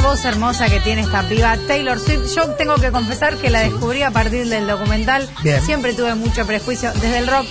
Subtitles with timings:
[0.00, 2.34] Qué voz hermosa que tiene esta piba Taylor Swift.
[2.34, 5.28] Yo tengo que confesar que la descubrí a partir del documental.
[5.42, 5.60] Bien.
[5.60, 6.90] Siempre tuve mucho prejuicio.
[6.94, 7.44] Desde el rock,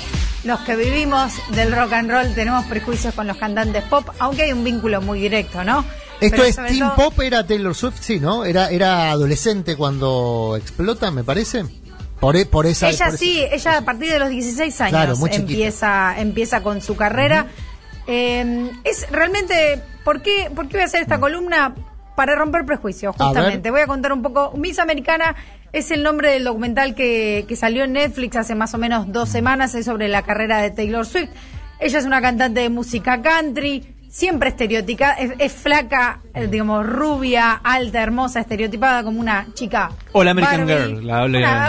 [0.45, 4.53] los que vivimos del rock and roll tenemos prejuicios con los cantantes pop, aunque hay
[4.53, 5.85] un vínculo muy directo, ¿no?
[6.19, 8.43] Esto Pero es Teen todo- Pop, era Taylor Swift, sí, ¿no?
[8.43, 11.65] Era, era adolescente cuando explota, me parece.
[12.19, 12.89] Por, e- por esa.
[12.89, 16.81] Ella por ese- sí, ella a partir de los 16 años Claro, empieza, empieza con
[16.81, 17.45] su carrera.
[18.07, 21.75] Eh, es realmente, ¿por qué, ¿por qué voy a hacer esta columna?
[22.19, 23.71] Para romper prejuicios, justamente.
[23.71, 24.51] Voy a contar un poco.
[24.57, 25.37] Miss Americana
[25.71, 29.29] es el nombre del documental que, que salió en Netflix hace más o menos dos
[29.29, 31.29] semanas, es sobre la carrera de Taylor Swift.
[31.79, 37.53] Ella es una cantante de música country, siempre estereotipada, es, es flaca, eh, digamos, rubia,
[37.63, 39.91] alta, hermosa, estereotipada como una chica.
[40.11, 40.95] Hola, American Barbie.
[40.95, 41.07] Girl,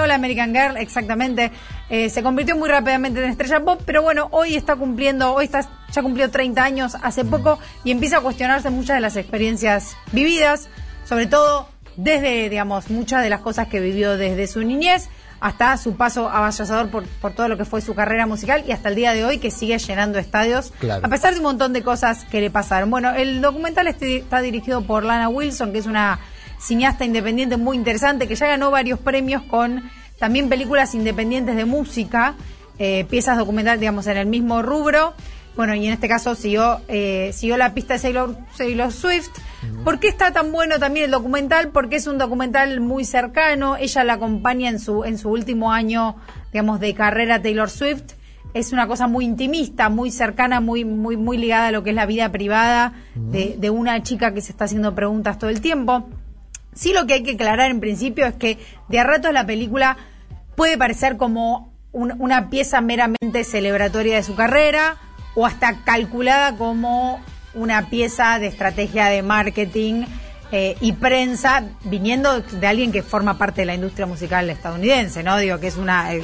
[0.08, 1.52] la American Girl, exactamente.
[1.90, 5.68] Eh, se convirtió muy rápidamente en estrella pop, pero bueno, hoy está cumpliendo, hoy está,
[5.92, 10.68] ya cumplió 30 años hace poco y empieza a cuestionarse muchas de las experiencias vividas,
[11.04, 15.96] sobre todo desde, digamos, muchas de las cosas que vivió desde su niñez hasta su
[15.96, 19.12] paso avasallador por, por todo lo que fue su carrera musical y hasta el día
[19.14, 21.04] de hoy que sigue llenando estadios, Claro.
[21.04, 22.90] a pesar de un montón de cosas que le pasaron.
[22.90, 26.20] Bueno, el documental este- está dirigido por Lana Wilson, que es una
[26.60, 32.34] cineasta independiente muy interesante, que ya ganó varios premios con también películas independientes de música,
[32.78, 35.14] eh, piezas documentales, digamos, en el mismo rubro.
[35.60, 39.28] Bueno, y en este caso siguió, eh, siguió la pista de Taylor, Taylor Swift.
[39.84, 41.68] ¿Por qué está tan bueno también el documental?
[41.68, 43.76] Porque es un documental muy cercano.
[43.76, 46.16] Ella la acompaña en su, en su último año,
[46.50, 48.14] digamos, de carrera Taylor Swift.
[48.54, 51.96] Es una cosa muy intimista, muy cercana, muy, muy, muy ligada a lo que es
[51.96, 56.08] la vida privada de, de una chica que se está haciendo preguntas todo el tiempo.
[56.72, 58.56] Sí lo que hay que aclarar en principio es que
[58.88, 59.98] de a ratos la película
[60.56, 64.96] puede parecer como un- una pieza meramente celebratoria de su carrera
[65.34, 67.20] o hasta calculada como
[67.54, 70.04] una pieza de estrategia de marketing
[70.52, 75.36] eh, y prensa viniendo de alguien que forma parte de la industria musical estadounidense, ¿no?
[75.38, 76.22] Digo que es una eh,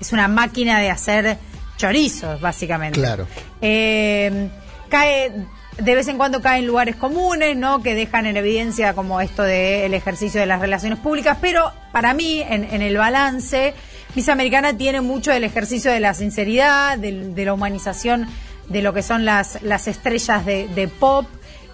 [0.00, 1.38] es una máquina de hacer
[1.76, 2.98] chorizos, básicamente.
[2.98, 3.26] Claro.
[3.60, 4.48] Eh,
[4.88, 5.32] cae,
[5.78, 7.82] de vez en cuando cae en lugares comunes, ¿no?
[7.82, 12.40] Que dejan en evidencia como esto del ejercicio de las relaciones públicas, pero para mí,
[12.40, 13.74] en, en el balance,
[14.14, 18.26] Miss Americana tiene mucho del ejercicio de la sinceridad, de, la humanización
[18.68, 21.26] de lo que son las, las estrellas de, pop,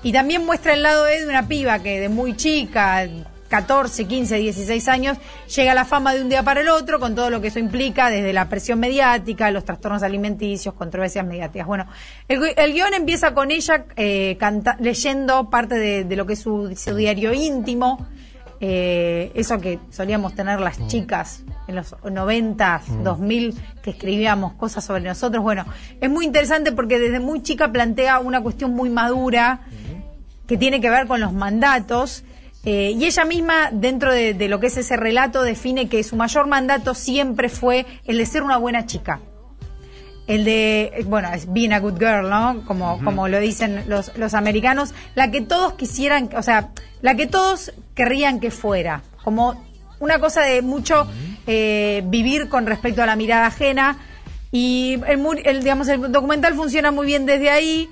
[0.03, 3.07] y también muestra el lado de una piba que de muy chica,
[3.49, 5.19] 14, 15, 16 años,
[5.55, 7.59] llega a la fama de un día para el otro, con todo lo que eso
[7.59, 11.67] implica, desde la presión mediática, los trastornos alimenticios, controversias mediáticas.
[11.67, 11.87] Bueno,
[12.29, 16.41] el, el guion empieza con ella eh, canta- leyendo parte de, de lo que es
[16.41, 18.07] su, su diario íntimo,
[18.61, 25.03] eh, eso que solíamos tener las chicas en los 90, 2000, que escribíamos cosas sobre
[25.03, 25.43] nosotros.
[25.43, 25.65] Bueno,
[26.01, 29.61] es muy interesante porque desde muy chica plantea una cuestión muy madura
[30.47, 32.25] que tiene que ver con los mandatos.
[32.65, 36.17] eh, y ella misma, dentro de, de lo que es ese relato, define que su
[36.17, 39.21] mayor mandato siempre fue el de ser una buena chica.
[40.27, 42.63] El de, bueno, es being a good girl, ¿no?
[42.67, 44.93] Como, como lo dicen los, los americanos.
[45.15, 46.71] La que todos quisieran, o sea,
[47.01, 49.03] la que todos querrían que fuera.
[49.23, 49.65] Como
[50.01, 51.07] una cosa de mucho
[51.47, 53.99] eh, vivir con respecto a la mirada ajena.
[54.51, 57.89] Y el, el, digamos, el documental funciona muy bien desde ahí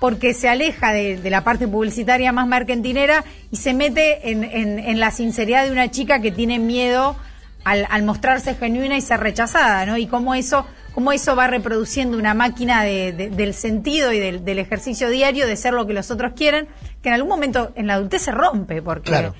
[0.00, 4.78] porque se aleja de, de la parte publicitaria más mercantinera y se mete en, en-
[4.78, 7.16] en la sinceridad de una chica que tiene miedo
[7.64, 9.96] al, al mostrarse genuina y ser rechazada, ¿no?
[9.98, 10.66] Y cómo eso,
[10.98, 15.46] cómo eso va reproduciendo una máquina de- de- del sentido y del, del ejercicio diario
[15.46, 16.66] de ser lo que los otros quieren,
[17.02, 19.32] que en algún momento en la adultez se rompe, porque Claro.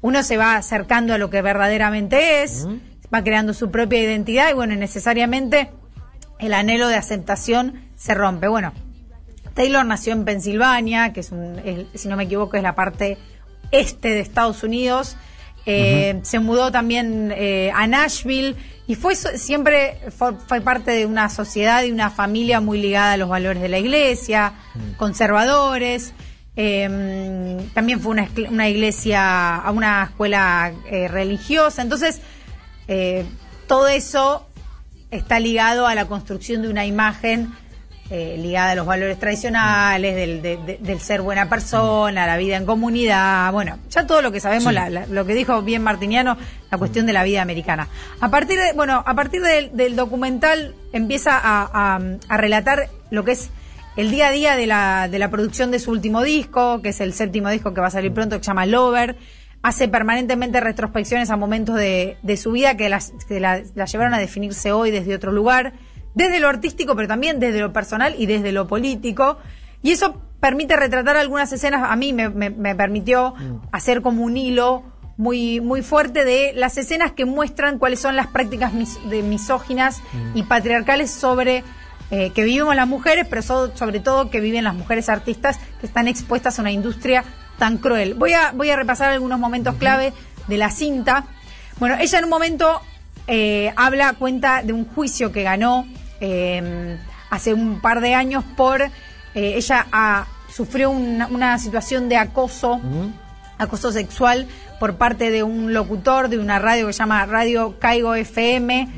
[0.00, 2.66] uno se va acercando a lo que verdaderamente es,
[3.14, 5.70] va creando su propia identidad y bueno, necesariamente
[6.40, 8.48] el anhelo de aceptación se rompe.
[8.48, 8.72] Bueno,
[9.54, 13.16] Taylor nació en Pensilvania, que es un, el- si no me equivoco, es la parte
[13.70, 15.16] este de Estados Unidos.
[15.66, 18.56] Eh, Se mudó también eh, a Nashville
[18.86, 23.16] y fue siempre fue, fue parte de una sociedad y una familia muy ligada a
[23.16, 24.52] los valores de la iglesia,
[24.96, 26.12] conservadores.
[26.58, 31.82] Eh, también fue una, una iglesia, a una escuela eh, religiosa.
[31.82, 32.20] Entonces,
[32.88, 33.26] eh,
[33.66, 34.46] todo eso
[35.10, 37.52] está ligado a la construcción de una imagen
[38.10, 42.56] eh, ligada a los valores tradicionales, del, de- de- del ser buena persona, la vida
[42.56, 44.74] en comunidad, bueno, ya todo lo que sabemos, Sí.
[44.74, 46.36] la- la- lo que dijo bien Martiniano,
[46.70, 47.88] la cuestión de la vida americana.
[48.20, 53.24] A partir de, bueno, a partir del, del documental empieza a, a- a relatar lo
[53.24, 53.50] que es
[53.96, 57.00] el día a día de la, de la producción de su último disco, que es
[57.00, 59.16] el séptimo disco que va a salir pronto, que se llama Lover.
[59.62, 64.14] Hace permanentemente retrospecciones a momentos de, de su vida que, las, que la, la llevaron
[64.14, 65.72] a definirse hoy desde otro lugar,
[66.16, 69.38] desde lo artístico, pero también desde lo personal y desde lo político.
[69.82, 73.34] Y eso permite retratar algunas escenas, a mí me, me- me permitió
[73.70, 74.82] hacer como un hilo
[75.18, 80.02] muy, muy fuerte de las escenas que muestran cuáles son las prácticas mis- de misóginas
[80.34, 81.62] y patriarcales sobre
[82.10, 85.86] eh, que vivimos las mujeres, pero so- sobre todo que viven las mujeres artistas que
[85.86, 87.24] están expuestas a una industria
[87.58, 88.14] tan cruel.
[88.14, 90.12] Voy a, voy a repasar algunos momentos clave
[90.48, 91.24] de la cinta.
[91.78, 92.80] Bueno, ella en un momento
[93.26, 95.86] eh, habla, cuenta de un juicio que ganó
[96.20, 96.96] eh,
[97.30, 98.82] hace un par de años por...
[98.82, 98.90] eh,
[99.34, 102.80] ella ah, sufrió una, una situación de acoso
[103.58, 104.46] acoso sexual
[104.78, 108.88] por parte de un locutor de una radio que se llama Radio Caigo FM.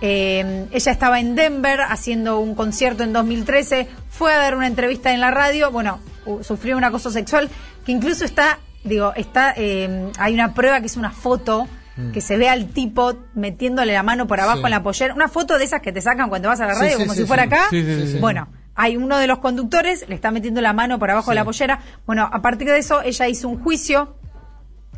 [0.00, 5.12] Eh, ella estaba en Denver haciendo un concierto en 2013, fue a dar una entrevista
[5.12, 5.98] en la radio, bueno,
[6.42, 7.50] sufrió un acoso sexual
[7.84, 11.66] que incluso está, digo, está, eh, hay una prueba que es una foto
[12.12, 14.64] que se ve al tipo metiéndole la mano por abajo Sí.
[14.64, 16.96] en la pollera, una foto de esas que te sacan cuando vas a la radio,
[16.96, 17.66] sí, como si fuera acá.
[17.70, 18.18] Sí, sí, sí, sí.
[18.18, 21.44] Bueno, hay uno de los conductores, le está metiendo la mano por abajo de la
[21.44, 21.78] pollera.
[22.06, 24.16] Bueno, a partir de eso, ella hizo un juicio.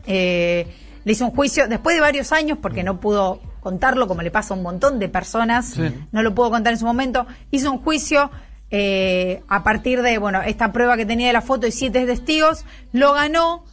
[0.07, 0.67] eh,
[1.05, 4.55] le hizo un juicio después de varios años porque no pudo contarlo, como le pasa
[4.55, 5.67] a un montón de personas.
[5.71, 5.83] Sí.
[6.13, 7.27] No lo pudo contar en su momento.
[7.51, 8.31] Hizo un juicio
[8.71, 12.65] eh, a partir de, bueno, esta prueba que tenía de la foto y siete testigos.
[12.93, 13.65] Lo ganó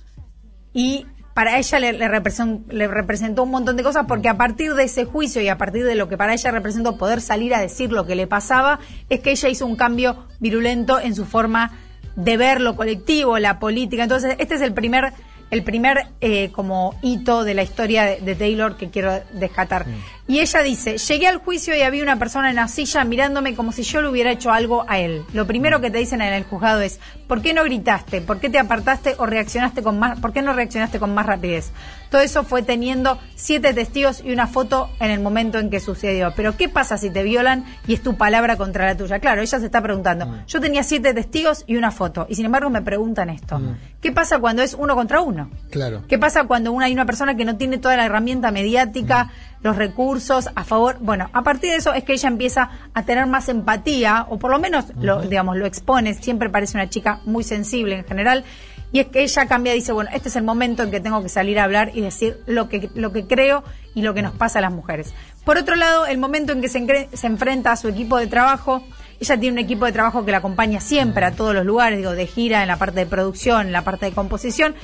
[0.73, 4.73] y para ella le, le represent- le representó un montón de cosas porque a partir
[4.75, 7.59] de ese juicio y a partir de lo que para ella representó poder salir a
[7.59, 11.71] decir lo que le pasaba, es que ella hizo un cambio virulento en su forma
[12.15, 14.03] de ver lo colectivo, la política.
[14.03, 15.13] Entonces, este es el primer,
[15.49, 19.85] el primer eh, como hito de la historia de, de Taylor que quiero descatar.
[20.25, 23.73] Y ella dice, llegué al juicio y había una persona en la silla mirándome como
[23.73, 25.23] si yo le hubiera hecho algo a él.
[25.33, 28.21] Lo primero que te dicen en el juzgado es, ¿por qué no gritaste?
[28.21, 31.71] ¿Por qué te apartaste o reaccionaste con más, por qué no reaccionaste con más rapidez?
[32.09, 36.31] Todo eso fue teniendo siete testigos y una foto en el momento en que sucedió.
[36.35, 39.19] Pero ¿qué pasa si te violan y es tu palabra contra la tuya?
[39.19, 40.43] Claro, ella se está preguntando.
[40.47, 42.27] Yo tenía siete testigos y una foto.
[42.29, 43.59] Y sin embargo me preguntan esto.
[43.99, 45.49] ¿Qué pasa cuando es uno contra uno?
[45.71, 46.03] Claro.
[46.07, 49.31] ¿Qué pasa cuando una, hay una persona que no tiene toda la herramienta mediática,
[49.63, 50.97] los recursos a favor?
[50.99, 54.51] Bueno, a partir de eso es que ella empieza a tener más empatía, o por
[54.51, 56.13] lo menos, lo, digamos, lo expone.
[56.13, 58.43] Siempre parece una chica muy sensible en general.
[58.91, 61.29] Y es que ella cambia, dice, bueno, este es el momento en que tengo que
[61.29, 63.63] salir a hablar y decir lo que, lo que creo
[63.95, 65.15] y lo que nos pasa a las mujeres.
[65.43, 68.83] Por otro lado, el momento en que se, se enfrenta a su equipo de trabajo,
[69.19, 72.11] ella tiene un equipo de trabajo que la acompaña siempre a todos los lugares, digo,
[72.11, 74.75] de gira, en la parte de producción, en la parte de composición.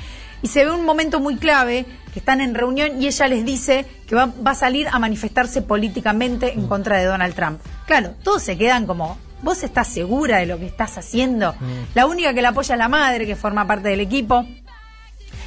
[0.41, 3.85] Y se ve un momento muy clave, que están en reunión y ella les dice
[4.07, 7.59] que va, va a salir a manifestarse políticamente en contra de Donald Trump.
[7.85, 11.53] Claro, todos se quedan como, ¿vos estás segura de lo que estás haciendo?
[11.93, 14.45] La única que la apoya es la madre, que forma parte del equipo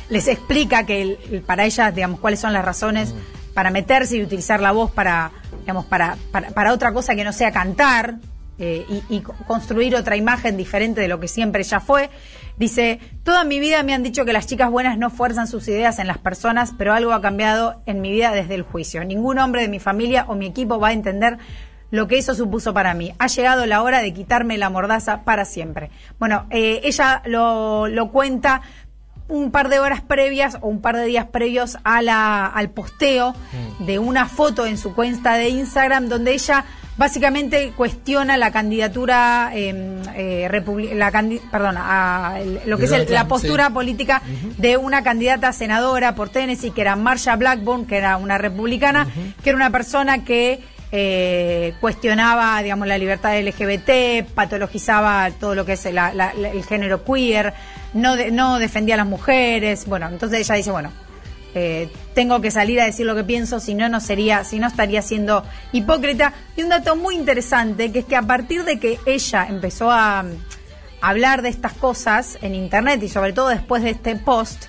[0.09, 3.15] les explica que el- el- para ellas, digamos, cuáles son las razones
[3.55, 5.31] para meterse y utilizar la voz para,
[5.61, 8.17] digamos, para, para, para otra cosa que no sea cantar
[8.59, 12.11] eh, y, y co- construir otra imagen diferente de lo que siempre ella fue.
[12.56, 15.99] Dice, toda mi vida me han dicho que las chicas buenas no fuerzan sus ideas
[15.99, 19.04] en las personas, pero algo ha cambiado en mi vida desde el juicio.
[19.04, 21.38] Ningún hombre de mi familia o mi equipo va a entender
[21.92, 23.14] lo que eso supuso para mí.
[23.18, 25.90] Ha llegado la hora de quitarme la mordaza para siempre.
[26.18, 28.62] Bueno, eh, ella lo, lo cuenta
[29.29, 33.35] un par de horas previas o un par de días previos a la, al posteo
[33.81, 36.64] de una foto en su cuenta de Instagram donde ella
[36.99, 42.97] básicamente cuestiona la candidatura, eh, eh, republi- la candi- perdón, a el- lo que De
[42.97, 43.73] es el- la postura sí.
[43.73, 44.21] política
[44.59, 49.07] de una candidata senadora por Tennessee, que era Marsha Blackburn, que era una republicana,
[49.43, 50.61] que era una persona que
[50.94, 57.02] eh, cuestionaba, digamos, la libertad LGBT, patologizaba todo lo que es la- la- el género
[57.04, 57.54] queer,
[57.94, 59.87] no, de- no defendía a las mujeres.
[59.87, 60.92] Bueno, entonces ella dice, bueno,
[61.54, 64.66] eh, tengo que salir a decir lo que pienso, si no, no sería, si no
[64.66, 66.32] estaría siendo hipócrita.
[66.56, 70.22] Y un dato muy interesante, que es que a partir de que ella empezó a,
[70.22, 70.28] mm,
[71.00, 74.66] hablar de estas cosas en internet y sobre todo después de este post,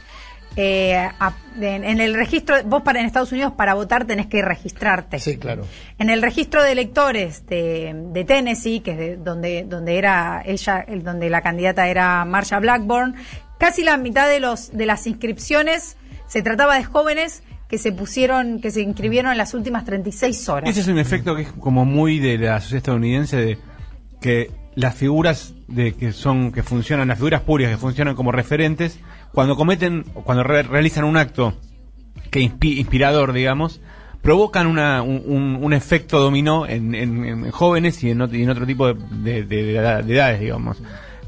[0.56, 4.42] eh, a- en, en el registro, vos para en Estados Unidos para votar tenés que
[4.42, 5.20] registrarte.
[5.20, 5.66] Sí, claro.
[6.00, 10.80] En el registro de electores de, de Tennessee, que es de donde, donde era ella,
[10.88, 13.16] el- donde la candidata era Marsha Blackburn,
[13.58, 18.62] casi la mitad de los de las inscripciones se trataba de jóvenes que se pusieron,
[18.62, 20.70] que se inscribieron en las últimas 36 horas.
[20.70, 23.58] Ese es un efecto que es como muy de la sociedad estadounidense de
[24.22, 29.00] que las figuras de que son que funcionan, las figuras públicas que funcionan como referentes,
[29.34, 31.54] cuando cometen, cuando re- realizan un acto
[32.32, 33.82] que inspi- inspirador, digamos,
[34.22, 39.72] provocan una, un, efecto dominó en, en- en jóvenes y en, otro, tipo de, de
[39.76, 40.82] edades, digamos,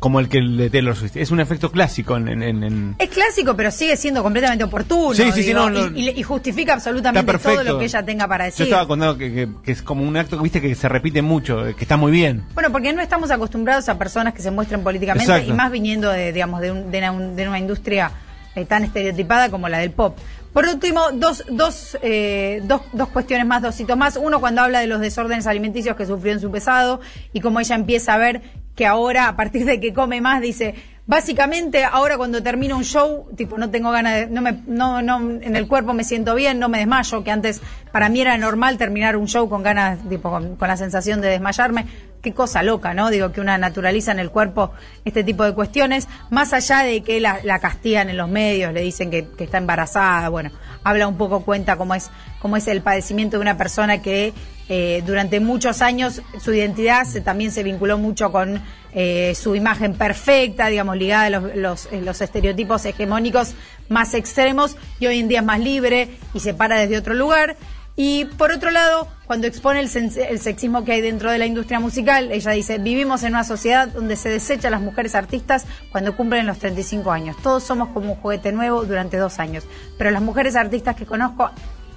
[0.05, 1.15] como el que de Taylor Swift.
[1.15, 5.15] Es un efecto clásico en, en- en- en- Es clásico, pero sigue siendo completamente oportuno.
[5.15, 5.97] Sí, sí, sí, digo, no, no.
[5.97, 8.65] y, justifica absolutamente todo lo que ella tenga para Yo decir.
[8.67, 11.83] estaba contando que, que- que es como un acto, viste, que se repite mucho, que
[11.83, 12.43] está muy bien.
[12.53, 15.49] Bueno, porque no estamos acostumbrados a personas que se muestren políticamente Exacto.
[15.51, 18.11] y más viniendo de, digamos, de, un- de una, de una industria
[18.53, 20.15] eh, tan estereotipada como la del pop.
[20.53, 24.17] Por último, dos, dos, eh, dos, dos cuestiones más, dos hitos más.
[24.17, 27.01] Uno, cuando habla de los desórdenes alimenticios que sufrió en su pesado
[27.33, 28.41] y cómo ella empieza a ver
[28.75, 30.75] que ahora, a partir de que come más, dice,
[31.07, 35.19] básicamente ahora cuando termino un show, tipo, no tengo ganas de, no me, no, no,
[35.19, 38.77] en el cuerpo me siento bien, no me desmayo, que antes para mí era normal
[38.77, 41.85] terminar un show con ganas, tipo, con, la sensación de desmayarme.
[42.21, 43.11] Qué cosa loca, ¿no?
[43.11, 44.71] Digo, que una naturaliza en el cuerpo
[45.05, 48.81] este tipo de cuestiones, más allá de que la, la castigan en los medios, le
[48.81, 50.49] dicen que, que está embarazada, bueno,
[50.83, 54.33] habla un poco, cuenta cómo es, cómo es el padecimiento de una persona que
[54.67, 58.61] eh, durante muchos años su identidad también se vinculó mucho con
[58.93, 63.53] eh, su imagen perfecta, digamos, ligada a eh, los estereotipos hegemónicos
[63.89, 67.57] más extremos y hoy en día es más libre y se para desde otro lugar.
[67.97, 69.89] Y por otro lado, cuando expone el,
[70.29, 73.87] el sexismo que hay dentro de la industria musical, ella dice, vivimos en una sociedad
[73.87, 77.37] donde se desecha a las mujeres artistas cuando cumplen los 35 años.
[77.41, 79.63] Todos somos como un juguete nuevo durante dos años,
[79.97, 81.51] pero las mujeres artistas que conozco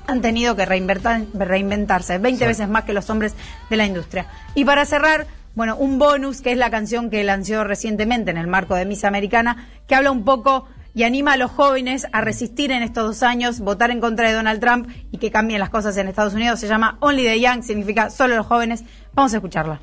[0.09, 3.35] han tenido que reinventar- reinventarse 20 veces más que los hombres
[3.71, 4.27] de la industria.
[4.55, 8.47] Y para cerrar, bueno, un bonus que es la canción que lanzó recientemente en el
[8.47, 12.73] marco de Miss Americana, que habla un poco y anima a los jóvenes a resistir
[12.73, 15.97] en estos dos años, votar en contra de Donald Trump y que cambien las cosas
[15.99, 16.59] en Estados Unidos.
[16.59, 18.83] Se llama Only the Young, significa solo los jóvenes.
[19.15, 19.79] Vamos a escucharla.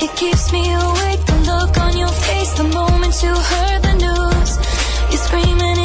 [0.00, 4.77] It keeps me awake, the look on your face the moment you heard the news.
[5.10, 5.77] You're screaming